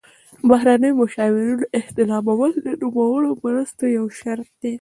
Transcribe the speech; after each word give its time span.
د 0.39 0.43
بهرنیو 0.49 0.99
مشاورینو 1.01 1.69
استخدامول 1.79 2.51
د 2.65 2.67
نوموړو 2.81 3.29
مرستو 3.43 3.83
یو 3.97 4.05
شرط 4.19 4.49
دی. 4.61 4.73